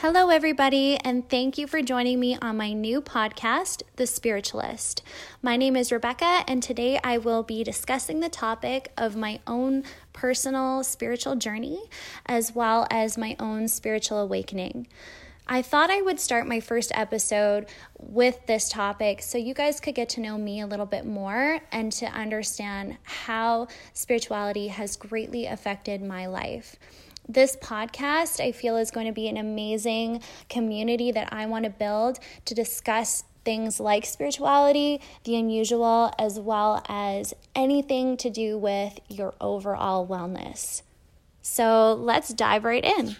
[0.00, 5.02] Hello, everybody, and thank you for joining me on my new podcast, The Spiritualist.
[5.42, 9.82] My name is Rebecca, and today I will be discussing the topic of my own
[10.12, 11.82] personal spiritual journey
[12.26, 14.86] as well as my own spiritual awakening.
[15.48, 17.66] I thought I would start my first episode
[17.98, 21.58] with this topic so you guys could get to know me a little bit more
[21.72, 26.76] and to understand how spirituality has greatly affected my life
[27.28, 31.70] this podcast, I feel, is going to be an amazing community that I want to
[31.70, 38.98] build to discuss things like spirituality, the unusual, as well as anything to do with
[39.08, 40.82] your overall wellness.
[41.42, 43.16] So let's dive right in.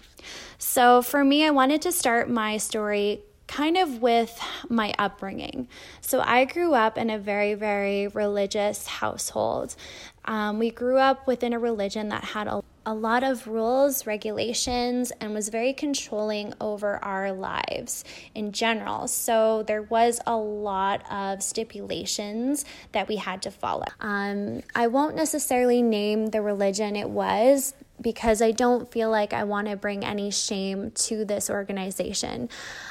[0.58, 5.68] So, for me, I wanted to start my story kind of with my upbringing.
[6.00, 9.76] So, I grew up in a very, very religious household.
[10.24, 15.12] Um, we grew up within a religion that had a a lot of rules, regulations,
[15.20, 18.02] and was very controlling over our lives
[18.34, 19.06] in general.
[19.06, 23.84] So there was a lot of stipulations that we had to follow.
[24.00, 29.44] Um, I won't necessarily name the religion it was because I don't feel like I
[29.44, 32.48] want to bring any shame to this organization.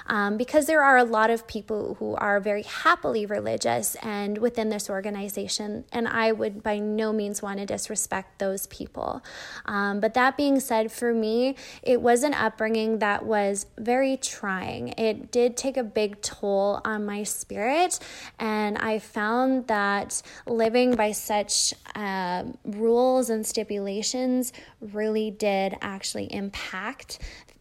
[0.07, 4.69] Um, because there are a lot of people who are very happily religious and within
[4.69, 9.23] this organization, and I would by no means want to disrespect those people.
[9.65, 14.89] Um, but that being said, for me, it was an upbringing that was very trying.
[14.97, 17.99] It did take a big toll on my spirit,
[18.39, 24.53] and I found that living by such uh, rules and stipulations
[24.97, 27.19] really did actually impact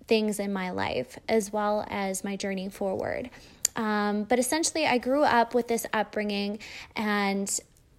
[0.09, 3.31] things in my life as well as my journey forward.
[3.77, 6.59] Um, but essentially, I grew up with this upbringing,
[6.97, 7.49] and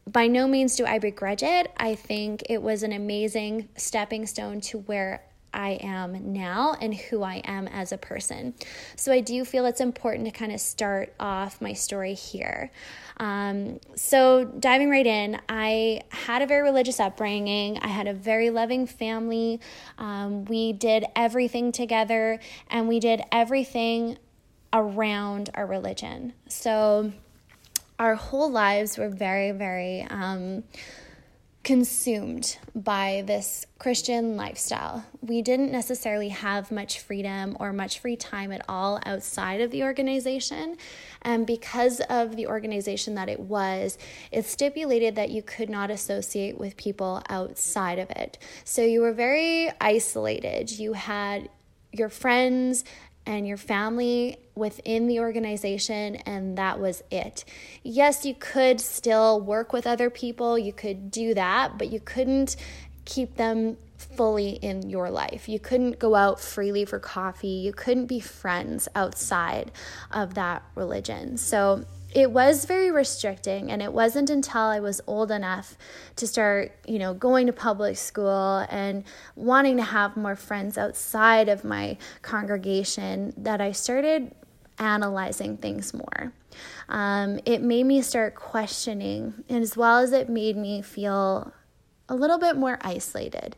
[0.07, 1.71] by no means do I begrudge it.
[1.77, 5.23] I think it was an amazing stepping stone to where
[5.57, 8.53] I am now and who I am as a person.
[8.95, 12.71] So I do feel it's important to kind of start off my story here.
[13.19, 17.79] Um, so, diving right in, I had a very religious upbringing.
[17.79, 19.59] I had a very loving family.
[19.97, 22.39] Um, we did everything together
[22.69, 24.19] and we did everything
[24.71, 26.33] around our religion.
[26.47, 27.11] So,
[27.97, 30.05] our whole lives were very, very.
[30.07, 30.63] Um,
[31.67, 35.03] consumed by this Christian lifestyle.
[35.19, 39.83] We didn't necessarily have much freedom or much free time at all outside of the
[39.83, 40.77] organization.
[41.23, 43.97] And because of the organization that it was,
[44.31, 48.37] it stipulated that you could not associate with people outside of it.
[48.63, 50.71] So you were very isolated.
[50.71, 51.49] You had
[51.91, 52.85] your friends
[53.27, 57.43] and your family within the organization, and that was it.
[57.83, 62.55] Yes, you could still work with other people, you could do that, but you couldn't
[63.05, 65.49] keep them fully in your life.
[65.49, 69.71] You couldn't go out freely for coffee, you couldn't be friends outside
[70.09, 71.37] of that religion.
[71.37, 71.85] So
[72.17, 75.77] it was very restricting and it wasn't until I was old enough
[76.15, 79.03] to start, you know, going to public school and
[79.35, 84.33] wanting to have more friends outside of my congregation that I started
[84.79, 86.33] analyzing things more.
[86.89, 91.53] Um, it made me start questioning, and as well as it made me feel
[92.09, 93.55] a little bit more isolated.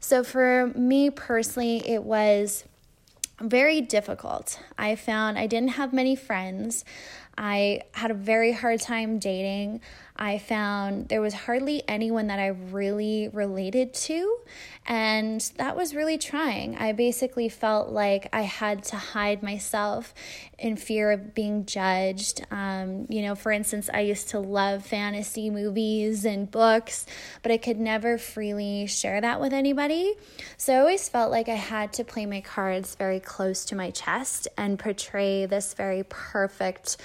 [0.00, 2.64] So, for me personally, it was
[3.40, 4.60] very difficult.
[4.78, 6.84] I found I didn't have many friends.
[7.36, 9.80] I had a very hard time dating.
[10.16, 14.38] I found there was hardly anyone that I really related to,
[14.86, 16.76] and that was really trying.
[16.76, 20.12] I basically felt like I had to hide myself
[20.58, 22.44] in fear of being judged.
[22.50, 27.06] Um, you know, for instance, I used to love fantasy movies and books,
[27.42, 30.14] but I could never freely share that with anybody.
[30.58, 33.90] So I always felt like I had to play my cards very close to my
[33.90, 36.98] chest and portray this very perfect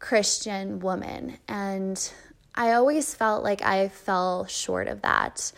[0.00, 1.38] Christian woman.
[1.46, 2.12] And
[2.60, 5.50] I always felt like I fell short of that.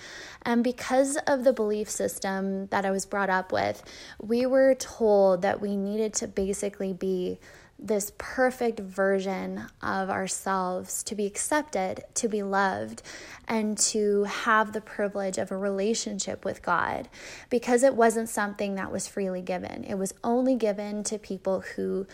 [0.43, 3.83] And because of the belief system that I was brought up with,
[4.21, 7.41] we were told that we needed to basically be
[7.77, 13.03] this perfect version of ourselves to be accepted, to be loved,
[13.49, 17.09] and to have the privilege of a relationship with God
[17.51, 19.83] because it wasn't something that was freely given.
[19.83, 22.07] It was only given to people who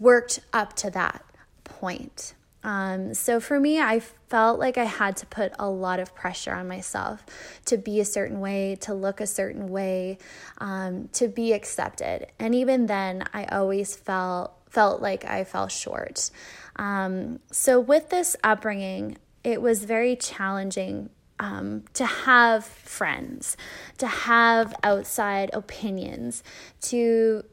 [0.00, 1.22] worked up to that
[1.64, 2.32] point.
[2.62, 6.52] Um, so for me, I felt like I had to put a lot of pressure
[6.52, 7.24] on myself
[7.66, 10.18] to be a certain way, to look a certain way,
[10.58, 12.26] um, to be accepted.
[12.38, 16.30] And even then, I always felt felt like I fell short.
[16.74, 21.08] Um, so with this upbringing, it was very challenging
[21.38, 23.56] um, to have friends,
[23.98, 26.42] to have outside opinions,
[26.82, 27.44] to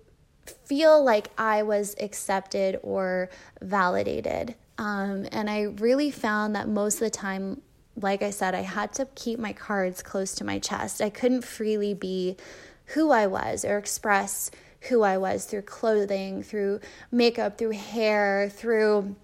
[0.66, 3.30] feel like I was accepted or
[3.62, 4.56] validated.
[4.78, 7.62] Um, and I really found that most of the time,
[7.96, 11.02] like I said, I had to keep my cards close to my chest.
[11.02, 12.38] I couldn't freely be
[12.88, 14.52] who I was or express
[14.90, 16.82] who I was through clothing, through
[17.12, 19.16] makeup, through hair, through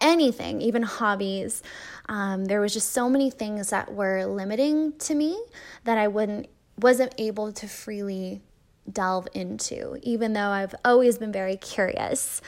[0.00, 1.62] anything, even hobbies.
[2.08, 5.38] Um, there was just so many things that were limiting to me
[5.84, 6.48] that I wouldn't
[6.78, 8.40] wasn't able to freely
[8.90, 12.40] delve into, even though I've always been very curious.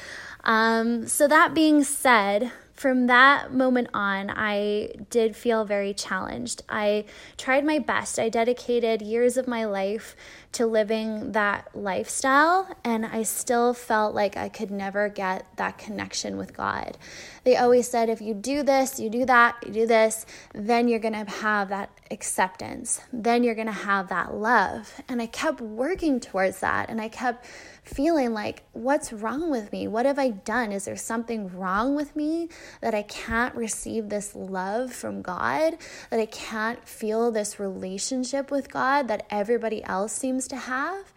[0.45, 2.51] Um, so that being said,
[2.81, 6.63] from that moment on, I did feel very challenged.
[6.67, 7.05] I
[7.37, 8.19] tried my best.
[8.19, 10.17] I dedicated years of my life
[10.53, 16.37] to living that lifestyle, and I still felt like I could never get that connection
[16.37, 16.99] with God.
[17.45, 20.99] They always said, if you do this, you do that, you do this, then you're
[20.99, 25.01] gonna have that acceptance, then you're gonna have that love.
[25.09, 27.47] And I kept working towards that, and I kept
[27.85, 29.89] feeling like, what's wrong with me?
[29.89, 30.71] What have I done?
[30.71, 32.49] Is there something wrong with me
[32.81, 35.77] that I can't receive this love from God?
[36.11, 41.13] That I can't feel this relationship with God that everybody else seems to have?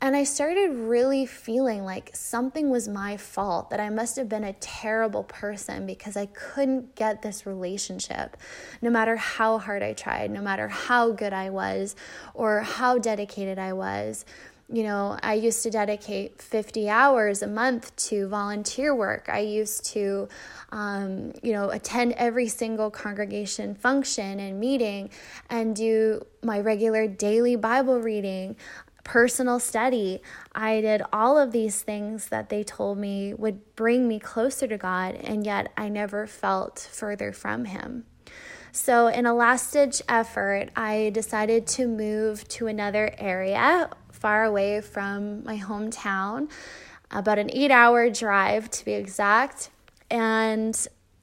[0.00, 4.42] And I started really feeling like something was my fault, that I must have been
[4.42, 8.36] a terrible person because I couldn't get this relationship,
[8.80, 11.94] no matter how hard I tried, no matter how good I was
[12.34, 14.24] or how dedicated I was
[14.70, 19.28] you know, I used to dedicate 50 hours a month to volunteer work.
[19.28, 20.28] I used to,
[20.70, 25.10] um, you know, attend every single congregation function and meeting
[25.50, 28.56] and do my regular daily Bible reading,
[29.04, 30.22] personal study.
[30.54, 34.78] I did all of these things that they told me would bring me closer to
[34.78, 38.04] God, and yet I never felt further from Him.
[38.74, 43.90] So, in a last ditch effort, I decided to move to another area
[44.22, 46.48] far away from my hometown,
[47.10, 49.68] about an eight hour drive to be exact.
[50.10, 50.74] And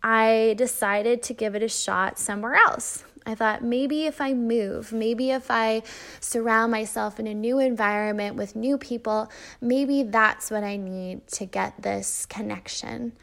[0.03, 3.05] I decided to give it a shot somewhere else.
[3.25, 5.83] I thought maybe if I move, maybe if I
[6.19, 9.31] surround myself in a new environment with new people,
[9.61, 13.13] maybe that's what I need to get this connection.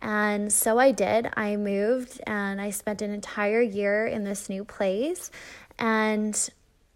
[0.00, 1.28] And so I did.
[1.36, 5.30] I moved and I spent an entire year in this new place.
[5.78, 6.36] And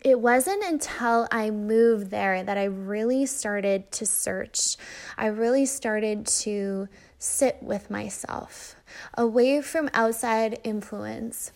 [0.07, 4.77] it wasn't until I moved there that I really started to search.
[5.19, 6.87] I really started to
[7.19, 8.77] sit with myself,
[9.15, 11.51] away from outside influence,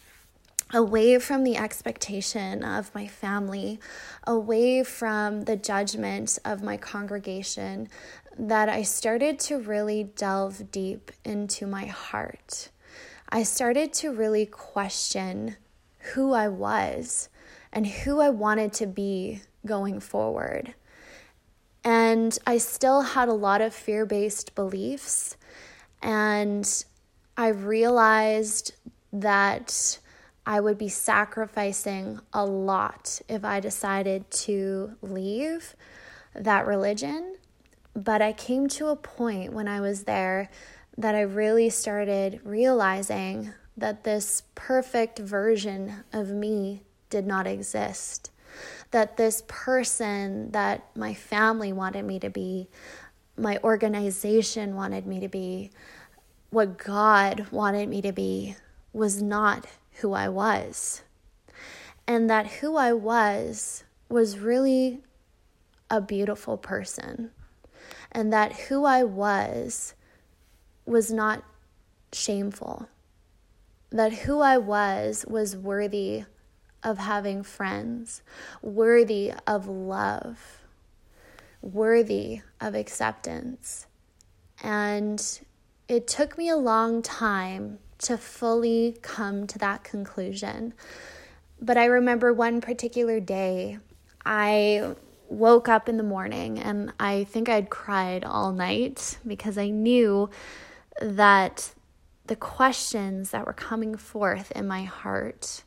[0.74, 3.78] away from the expectation of my family,
[4.26, 7.88] away from the judgment of my congregation,
[8.36, 12.70] that I started to really delve deep into my heart.
[13.28, 15.54] I started to really question
[16.14, 17.28] who I was
[17.72, 20.74] and who I wanted to be going forward.
[21.84, 25.36] And I still had a lot of fear based beliefs.
[26.02, 26.84] And
[27.36, 28.74] I realized
[29.12, 29.98] that
[30.46, 35.74] I would be sacrificing a lot if I decided to leave
[36.34, 37.36] that religion.
[37.94, 40.50] But I came to a point when I was there
[40.96, 48.30] that I really started realizing that this perfect version of me did not exist.
[48.92, 52.68] That this person that my family wanted me to be,
[53.36, 55.70] my organization wanted me to be,
[56.50, 58.56] what God wanted me to be,
[58.92, 59.66] was not
[60.00, 61.02] who I was.
[62.06, 65.00] And that who I was was really
[65.88, 67.30] a beautiful person.
[68.10, 69.94] And that who I was
[70.86, 71.44] was not
[72.12, 72.88] shameful.
[73.90, 76.24] That who I was was worthy
[76.82, 78.22] of having friends,
[78.62, 80.62] worthy of love,
[81.62, 83.86] worthy of acceptance.
[84.62, 85.40] And
[85.88, 90.74] it took me a long time to fully come to that conclusion.
[91.60, 93.78] But I remember one particular day,
[94.24, 94.94] I
[95.28, 100.30] woke up in the morning and I think I'd cried all night because I knew
[101.00, 101.72] that
[102.26, 105.62] the questions that were coming forth in my heart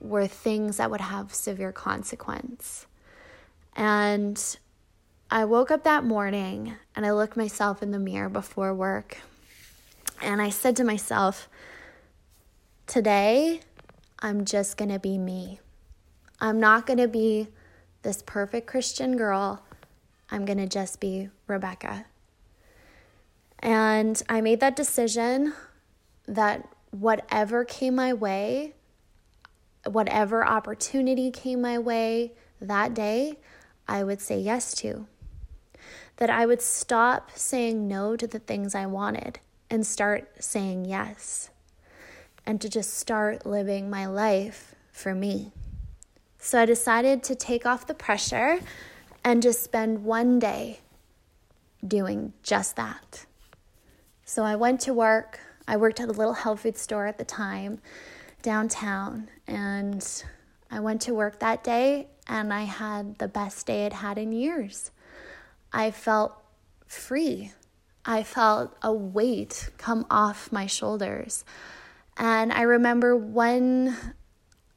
[0.00, 2.86] were things that would have severe consequence.
[3.74, 4.40] And
[5.30, 9.18] I woke up that morning and I looked myself in the mirror before work
[10.22, 11.48] and I said to myself,
[12.86, 13.60] Today,
[14.20, 15.58] I'm just going to be me.
[16.40, 17.48] I'm not going to be
[18.02, 19.64] this perfect Christian girl.
[20.30, 22.06] I'm going to just be Rebecca.
[23.58, 25.52] And I made that decision
[26.26, 28.75] that whatever came my way,
[29.86, 33.38] whatever opportunity came my way that day,
[33.88, 35.06] I would say yes to.
[36.16, 39.38] that I would stop saying no to the things I wanted
[39.70, 41.50] and start saying yes,
[42.46, 45.52] and to just start living my life for me.
[46.38, 48.60] So I decided to take off the pressure
[49.24, 50.80] and just spend one day
[51.86, 53.26] doing just that.
[54.24, 55.40] So I went to work.
[55.68, 57.80] I worked at a little health food store at the time
[58.46, 60.22] downtown, and
[60.70, 64.30] I went to work that day and I had the best day I'd had in
[64.30, 64.92] years.
[65.72, 66.32] I felt
[66.86, 67.50] free.
[68.04, 71.44] I felt a weight come off my shoulders.
[72.16, 73.96] And I remember one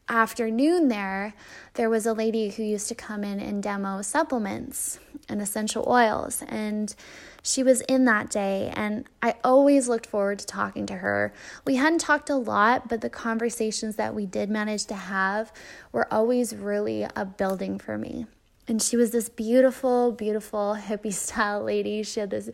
[0.10, 1.34] afternoon there,
[1.76, 5.00] there was a lady who used to come in and demo supplements
[5.30, 6.44] and essential oils.
[6.48, 6.94] And
[7.42, 11.34] she was in that day, and I always looked forward to talking to her.
[11.66, 15.54] We hadn't talked a lot, but the conversations that we did manage to have
[15.92, 18.26] were always really a building for me.
[18.70, 22.04] And she was this beautiful, beautiful hippie style lady.
[22.04, 22.52] She had this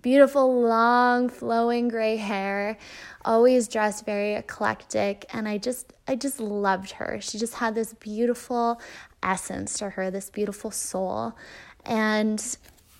[0.00, 2.76] beautiful, long, flowing gray hair,
[3.24, 5.24] always dressed very eclectic.
[5.32, 7.20] And I just, I just loved her.
[7.20, 8.80] She just had this beautiful
[9.22, 11.36] essence to her, this beautiful soul.
[11.84, 12.44] And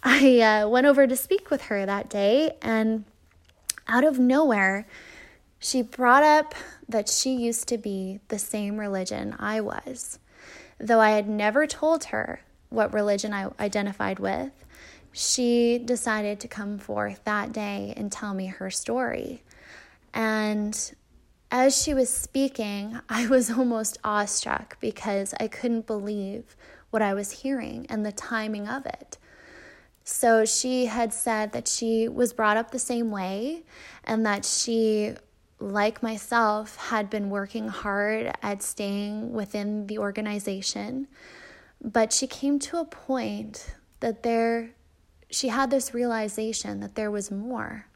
[0.05, 3.05] I uh, went over to speak with her that day, and
[3.89, 4.87] out of nowhere,
[5.59, 6.55] she brought up
[6.89, 10.19] that she used to be the same religion I was.
[10.79, 12.41] Though I had never told her
[12.73, 14.53] what religion I identified with,
[15.13, 19.43] she decided to come forth that day and tell me her story.
[20.15, 20.95] And
[21.51, 26.57] as she was speaking, I was almost awestruck because I couldn't believe
[26.91, 29.19] what I was hearing and the timing of it.
[30.05, 33.63] So she had said that she was brought up the same way
[34.03, 35.15] and that she,
[35.61, 41.07] like myself, had been working hard at staying within the organization
[41.83, 44.71] but she came to a point that there,
[45.31, 47.87] she had this realization that there was more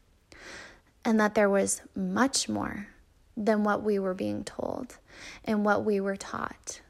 [1.05, 2.87] and that there was much more
[3.37, 4.97] than what we were being told
[5.45, 6.81] and what we were taught.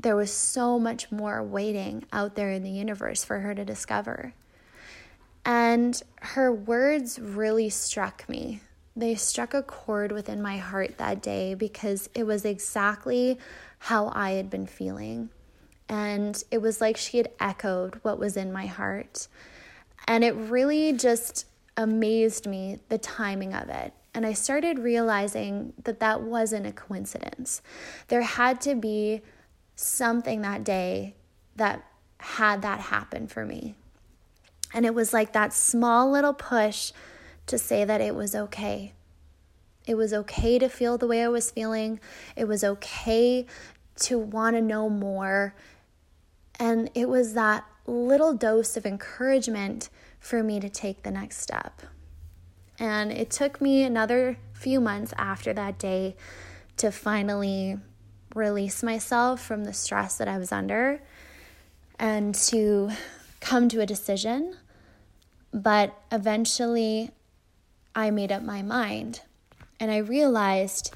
[0.00, 4.34] There was so much more waiting out there in the universe for her to discover.
[5.46, 8.60] And her words really struck me.
[8.96, 13.38] They struck a chord within my heart that day because it was exactly
[13.78, 15.30] how I had been feeling.
[15.88, 19.28] And it was like she had echoed what was in my heart.
[20.06, 23.92] And it really just amazed me the timing of it.
[24.14, 27.62] And I started realizing that that wasn't a coincidence.
[28.08, 29.22] There had to be
[29.74, 31.16] something that day
[31.56, 31.84] that
[32.18, 33.74] had that happen for me.
[34.72, 36.92] And it was like that small little push
[37.46, 38.92] to say that it was okay.
[39.86, 42.00] It was okay to feel the way I was feeling.
[42.36, 43.46] It was okay
[44.00, 45.54] to want to know more.
[46.58, 51.82] And it was that little dose of encouragement for me to take the next step.
[52.78, 56.16] And it took me another few months after that day
[56.78, 57.78] to finally
[58.34, 61.00] release myself from the stress that I was under
[61.98, 62.90] and to
[63.40, 64.56] come to a decision.
[65.52, 67.10] But eventually,
[67.94, 69.20] I made up my mind
[69.78, 70.92] and I realized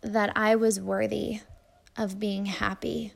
[0.00, 1.40] that I was worthy
[1.96, 3.12] of being happy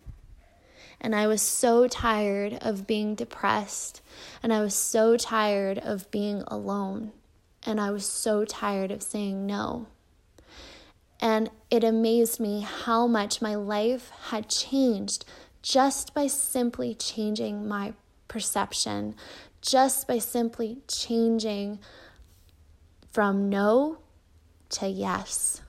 [1.03, 4.01] and I was so tired of being depressed.
[4.41, 7.11] And I was so tired of being alone.
[7.67, 9.89] And I was so tired of saying no.
[11.21, 15.25] And it amazed me how much my life had changed
[15.61, 17.95] just by simply changing my
[18.29, 19.17] perception,
[19.61, 21.81] just by simply changing
[23.11, 23.99] from no
[24.71, 25.63] to yes.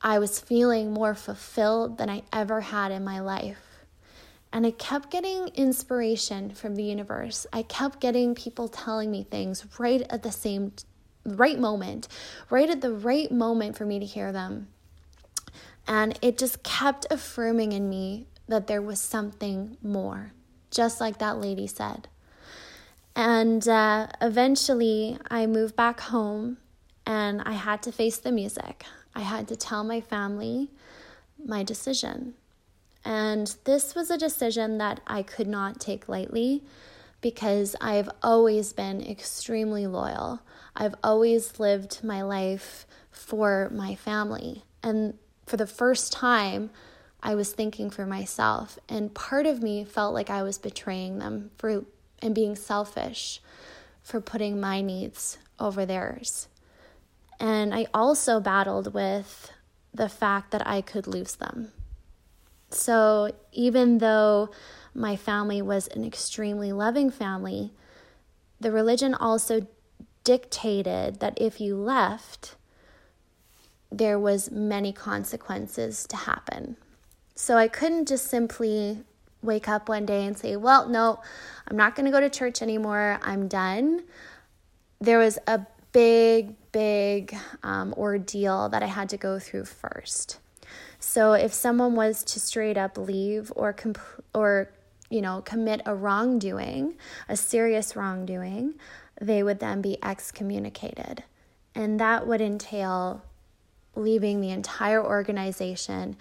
[0.00, 3.63] I was feeling more fulfilled than I ever had in my life.
[4.54, 7.44] And I kept getting inspiration from the universe.
[7.52, 10.72] I kept getting people telling me things right at the same
[11.26, 12.06] right moment,
[12.50, 14.68] right at the right moment for me to hear them.
[15.88, 20.32] And it just kept affirming in me that there was something more,
[20.70, 22.06] just like that lady said.
[23.16, 26.58] And uh, eventually, I moved back home
[27.04, 28.84] and I had to face the music.
[29.16, 30.70] I had to tell my family
[31.44, 32.34] my decision.
[33.04, 36.62] And this was a decision that I could not take lightly
[37.20, 40.40] because I've always been extremely loyal.
[40.76, 44.64] I've always lived my life for my family.
[44.82, 46.70] And for the first time,
[47.22, 48.78] I was thinking for myself.
[48.88, 51.84] And part of me felt like I was betraying them for
[52.20, 53.40] and being selfish
[54.02, 56.48] for putting my needs over theirs.
[57.40, 59.50] And I also battled with
[59.92, 61.72] the fact that I could lose them.
[62.74, 64.50] So even though
[64.94, 67.72] my family was an extremely loving family,
[68.60, 69.66] the religion also
[70.24, 72.56] dictated that if you left,
[73.92, 76.76] there was many consequences to happen.
[77.34, 79.04] So I couldn't just simply
[79.42, 81.20] wake up one day and say, "Well, no,
[81.68, 83.18] I'm not going to go to church anymore.
[83.22, 84.04] I'm done."
[85.00, 90.38] There was a big, big um, ordeal that I had to go through first.
[91.06, 94.70] So if someone was to straight up leave or comp- or
[95.10, 96.96] you know commit a wrongdoing,
[97.28, 98.74] a serious wrongdoing,
[99.20, 101.22] they would then be excommunicated,
[101.74, 103.22] and that would entail
[103.94, 106.16] leaving the entire organization,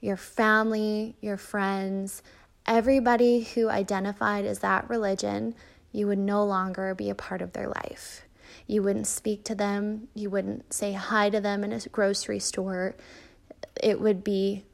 [0.00, 2.22] your family, your friends,
[2.64, 5.54] everybody who identified as that religion.
[5.90, 8.24] You would no longer be a part of their life.
[8.66, 10.08] You wouldn't speak to them.
[10.14, 12.94] You wouldn't say hi to them in a grocery store
[13.82, 14.64] it would be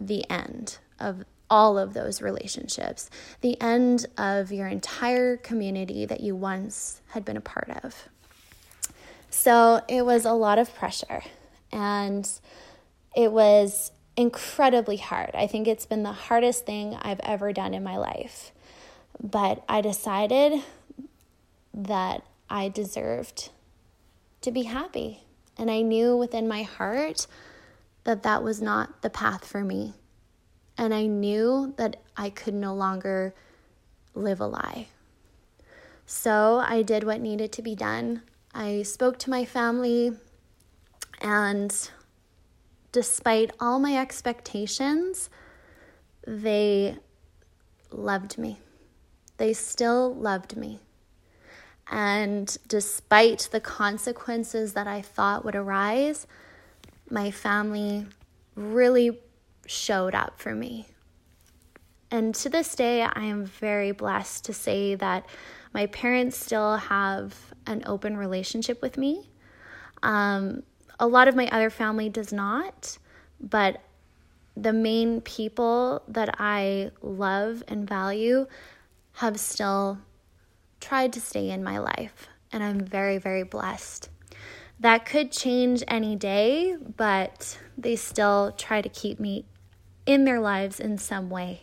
[0.00, 3.10] the end of all of those relationships,
[3.42, 8.08] the end of your entire community that you once had been a part of.
[9.28, 11.22] So it was a lot of pressure
[11.70, 12.28] and
[13.14, 15.30] it was incredibly hard.
[15.34, 18.52] I think it's been the hardest thing I've ever done in my life.
[19.22, 20.62] But I decided
[21.74, 23.50] that I deserved
[24.42, 25.24] to be happy.
[25.58, 27.26] And I knew within my heart
[28.04, 29.94] that that was not the path for me.
[30.76, 33.34] And I knew that I could no longer
[34.14, 34.88] live a lie.
[36.06, 38.22] So I did what needed to be done.
[38.54, 40.12] I spoke to my family,
[41.20, 41.90] and
[42.90, 45.30] despite all my expectations,
[46.26, 46.96] they
[47.90, 48.58] loved me.
[49.38, 50.80] They still loved me.
[51.90, 56.26] And despite the consequences that I thought would arise,
[57.12, 58.06] my family
[58.56, 59.18] really
[59.66, 60.86] showed up for me.
[62.10, 65.26] And to this day, I am very blessed to say that
[65.74, 67.34] my parents still have
[67.66, 69.30] an open relationship with me.
[70.02, 70.62] Um,
[70.98, 72.98] a lot of my other family does not,
[73.40, 73.82] but
[74.56, 78.46] the main people that I love and value
[79.14, 79.98] have still
[80.80, 82.28] tried to stay in my life.
[82.52, 84.08] And I'm very, very blessed.
[84.82, 89.44] That could change any day, but they still try to keep me
[90.06, 91.62] in their lives in some way.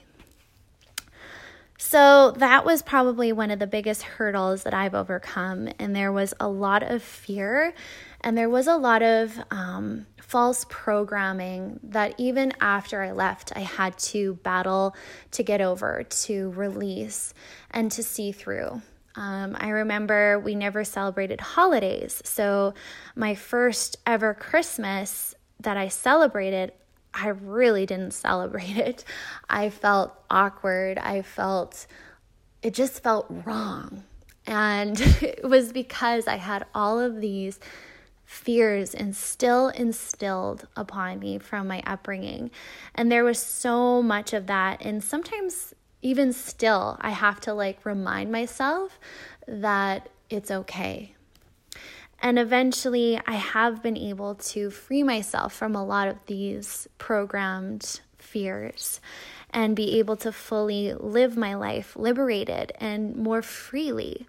[1.77, 5.67] So that was probably one of the biggest hurdles that I've overcome.
[5.79, 7.73] And there was a lot of fear
[8.21, 13.61] and there was a lot of um, false programming that even after I left, I
[13.61, 14.95] had to battle
[15.31, 17.33] to get over, to release,
[17.69, 18.81] and to see through.
[19.19, 22.21] Um, I remember we never celebrated holidays.
[22.23, 22.73] So,
[23.17, 26.71] my first ever Christmas that I celebrated,
[27.13, 29.03] I really didn't celebrate it.
[29.49, 30.97] I felt awkward.
[30.97, 31.85] I felt,
[32.63, 34.03] it just felt wrong.
[34.47, 37.59] And it was because I had all of these
[38.23, 42.51] fears and still instilled upon me from my upbringing.
[42.95, 44.81] And there was so much of that.
[44.81, 48.99] And sometimes even still, I have to like remind myself
[49.47, 51.15] that it's okay.
[52.21, 58.01] And eventually, I have been able to free myself from a lot of these programmed
[58.17, 58.99] fears
[59.51, 64.27] and be able to fully live my life liberated and more freely.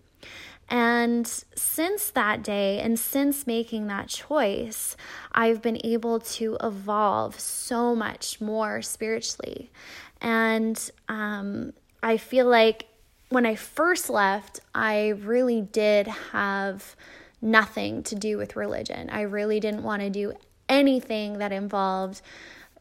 [0.69, 4.97] And since that day and since making that choice,
[5.33, 9.73] I've been able to evolve so much more spiritually.
[10.21, 12.87] And um, I feel like
[13.31, 16.97] when I first left, I really did have
[17.41, 19.09] nothing to do with religion.
[19.11, 20.35] I really didn't want to do
[20.69, 22.21] anything that involved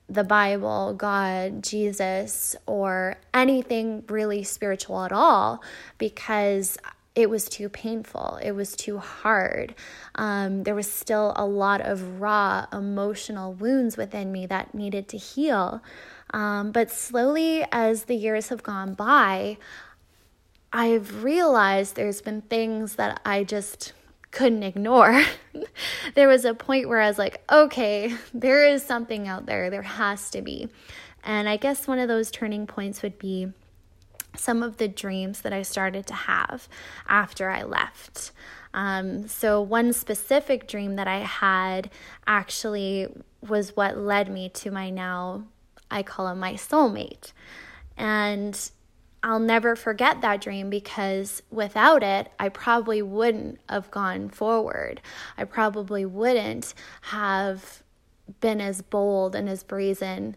[0.10, 5.62] the Bible, God, Jesus, or anything really spiritual at all
[6.00, 6.78] because
[7.20, 8.40] it was too painful.
[8.42, 9.76] It was too hard.
[10.16, 15.18] Um, there was still a lot of raw emotional wounds within me that needed to
[15.18, 15.84] heal.
[16.34, 19.58] Um, but slowly, as the years have gone by,
[20.72, 23.92] I've realized there's been things that I just
[24.32, 25.26] couldn't ignore.
[26.16, 29.70] there was a point where I was like, okay, there is something out there.
[29.70, 30.70] There has to be.
[31.22, 33.52] And I guess one of those turning points would be
[34.40, 36.68] some of the dreams that I started to have
[37.08, 38.32] after I left.
[38.74, 41.90] Um, so, one specific dream that I had
[42.28, 43.08] actually
[43.48, 45.44] was what led me to my now
[45.92, 47.32] I call him my soulmate.
[47.98, 48.70] And
[49.24, 55.02] I'll never forget that dream because without it, I probably wouldn't have gone forward.
[55.38, 57.84] I probably wouldn't have
[58.40, 60.36] been as bold and as brazen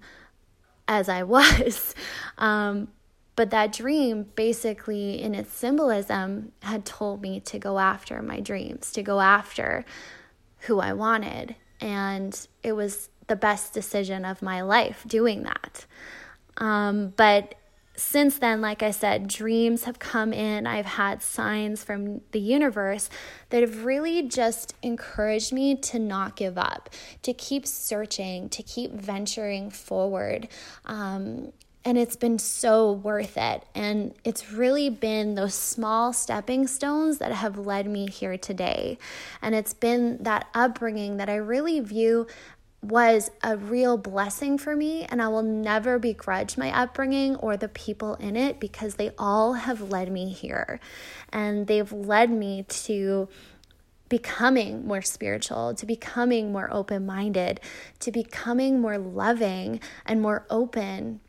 [0.89, 1.95] as I was.
[2.39, 2.89] Um,
[3.35, 8.93] But that dream, basically, in its symbolism, had told me to go after my dreams,
[8.93, 9.85] to go after
[10.61, 11.57] who I wanted.
[11.81, 15.87] And it was the best decision of my life doing that.
[16.59, 17.55] Um, but
[17.97, 20.67] since then, like I said, dreams have come in.
[20.67, 23.11] I've had signs from the universe
[23.51, 26.89] that have really just encouraged me to not give up,
[27.23, 30.49] to keep searching, to keep venturing forward.
[30.87, 31.53] Um,
[31.85, 33.65] and it's been so worth it.
[33.75, 38.99] And it's really been those small stepping stones that have led me here today.
[39.41, 42.27] And it's been that upbringing that I really view
[42.83, 47.69] was a real blessing for me, and I will never begrudge my upbringing or the
[47.69, 50.81] people in it because they all have led me here.
[51.33, 53.29] And they've led me to
[54.09, 57.61] becoming more spiritual, to becoming more open minded,
[58.01, 61.21] to becoming more loving and more open.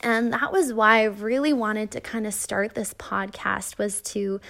[0.00, 4.40] And that was why I really wanted to kind of start this podcast was to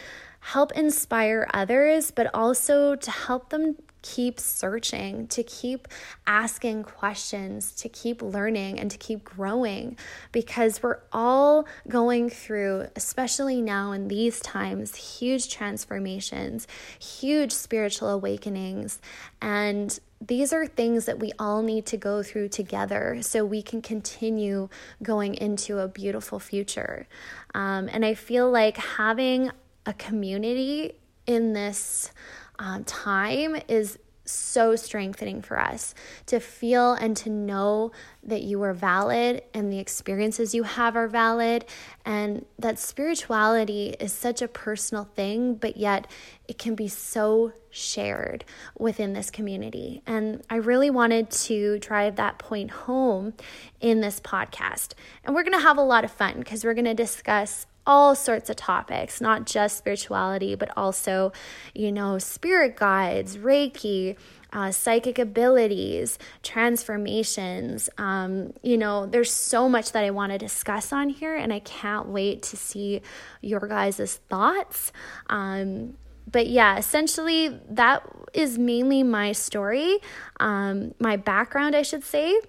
[0.40, 5.88] help inspire others, but also to help them keep searching, to keep
[6.26, 9.96] asking questions, to keep learning, and to keep growing
[10.30, 16.68] because we're all going through, especially now in these times, huge transformations,
[17.00, 19.00] huge spiritual awakenings.
[19.42, 23.82] And these are things that we all need to go through together so we can
[23.82, 24.68] continue
[25.02, 27.06] going into a beautiful future.
[27.54, 29.50] Um, and I feel like having
[29.84, 30.92] a community
[31.26, 32.10] in this
[32.58, 35.94] um, time is so strengthening for us
[36.26, 41.08] to feel and to know that you are valid and the experiences you have are
[41.08, 41.64] valid
[42.04, 46.06] and that spirituality is such a personal thing but yet
[46.48, 48.44] it can be so shared
[48.78, 50.02] within this community.
[50.06, 53.34] And I really wanted to drive that point home
[53.80, 54.94] in this podcast.
[55.24, 58.14] And we're going to have a lot of fun because we're going to discuss all
[58.14, 61.32] sorts of topics, not just spirituality, but also,
[61.74, 64.16] you know, spirit guides, Reiki,
[64.52, 67.88] uh, psychic abilities, transformations.
[67.98, 71.60] Um, you know, there's so much that I want to discuss on here, and I
[71.60, 73.02] can't wait to see
[73.40, 74.92] your guys' thoughts.
[75.28, 75.94] Um,
[76.30, 79.98] but yeah, essentially, that is mainly my story,
[80.40, 82.40] um, my background, I should say.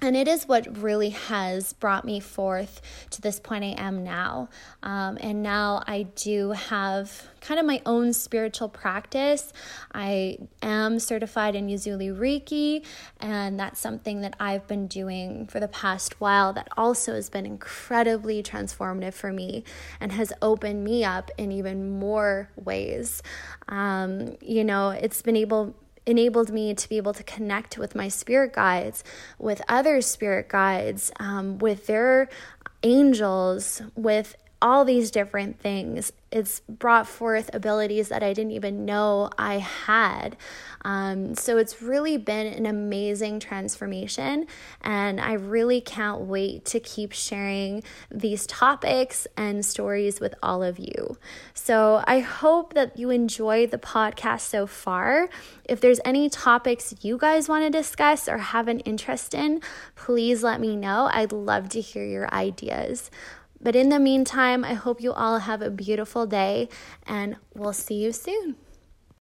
[0.00, 2.80] And it is what really has brought me forth
[3.10, 4.48] to this point I am now.
[4.82, 9.52] Um, and now I do have kind of my own spiritual practice.
[9.92, 12.84] I am certified in Usui Reiki,
[13.20, 17.46] and that's something that I've been doing for the past while that also has been
[17.46, 19.64] incredibly transformative for me
[19.98, 23.20] and has opened me up in even more ways.
[23.68, 25.74] Um, you know, it's been able
[26.08, 29.04] enabled me to be able to connect with my spirit guides,
[29.38, 32.30] with other spirit guides, um, with their
[32.82, 36.12] angels, with all these different things.
[36.30, 40.36] It's brought forth abilities that I didn't even know I had.
[40.82, 44.46] Um, so it's really been an amazing transformation,
[44.82, 50.78] and I really can't wait to keep sharing these topics and stories with all of
[50.78, 51.18] you.
[51.54, 55.28] So I hope that you enjoy the podcast so far.
[55.64, 59.62] If there's any topics you guys want to discuss or have an interest in,
[59.96, 61.08] please let me know.
[61.12, 63.10] I'd love to hear your ideas.
[63.60, 66.68] But in the meantime, I hope you all have a beautiful day
[67.06, 68.56] and we'll see you soon.